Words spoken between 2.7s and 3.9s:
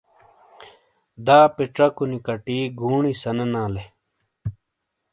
گونی سنیلانے۔۔